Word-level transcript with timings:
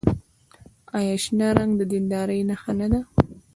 آیا 0.97 1.15
شنه 1.23 1.47
رنګ 1.57 1.71
د 1.77 1.81
دیندارۍ 1.91 2.39
نښه 2.49 2.71
نه 2.79 2.87
ده؟ 2.91 2.99